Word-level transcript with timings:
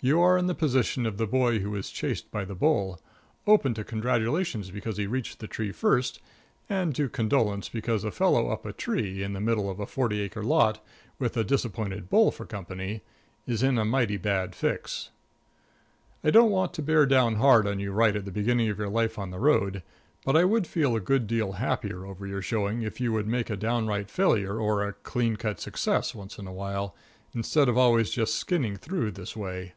You 0.00 0.20
are 0.20 0.38
in 0.38 0.46
the 0.46 0.54
position 0.54 1.06
of 1.06 1.16
the 1.16 1.26
boy 1.26 1.58
who 1.58 1.72
was 1.72 1.90
chased 1.90 2.30
by 2.30 2.44
the 2.44 2.54
bull 2.54 3.00
open 3.48 3.74
to 3.74 3.82
congratulations 3.82 4.70
because 4.70 4.96
he 4.96 5.08
reached 5.08 5.40
the 5.40 5.48
tree 5.48 5.72
first, 5.72 6.20
and 6.68 6.94
to 6.94 7.08
condolence 7.08 7.68
because 7.68 8.04
a 8.04 8.12
fellow 8.12 8.48
up 8.50 8.64
a 8.64 8.72
tree, 8.72 9.24
in 9.24 9.32
the 9.32 9.40
middle 9.40 9.68
of 9.68 9.80
a 9.80 9.86
forty 9.86 10.20
acre 10.20 10.44
lot, 10.44 10.80
with 11.18 11.36
a 11.36 11.42
disappointed 11.42 12.08
bull 12.08 12.30
for 12.30 12.46
company, 12.46 13.00
is 13.44 13.60
in 13.60 13.76
a 13.76 13.84
mighty 13.84 14.16
bad 14.16 14.54
fix. 14.54 15.10
I 16.22 16.30
don't 16.30 16.52
want 16.52 16.74
to 16.74 16.82
bear 16.82 17.04
down 17.04 17.34
hard 17.34 17.66
on 17.66 17.80
you 17.80 17.90
right 17.90 18.14
at 18.14 18.24
the 18.24 18.30
beginning 18.30 18.68
of 18.68 18.78
your 18.78 18.88
life 18.88 19.18
on 19.18 19.32
the 19.32 19.40
road, 19.40 19.82
but 20.24 20.36
I 20.36 20.44
would 20.44 20.68
feel 20.68 20.94
a 20.94 21.00
good 21.00 21.26
deal 21.26 21.54
happier 21.54 22.06
over 22.06 22.24
your 22.24 22.40
showing 22.40 22.82
if 22.82 23.00
you 23.00 23.12
would 23.14 23.26
make 23.26 23.50
a 23.50 23.56
downright 23.56 24.10
failure 24.12 24.60
or 24.60 24.86
a 24.86 24.92
clean 24.92 25.34
cut 25.34 25.58
success 25.58 26.14
once 26.14 26.38
in 26.38 26.46
a 26.46 26.52
while, 26.52 26.94
instead 27.34 27.68
of 27.68 27.76
always 27.76 28.10
just 28.12 28.36
skinning 28.36 28.76
through 28.76 29.10
this 29.10 29.34
way. 29.34 29.72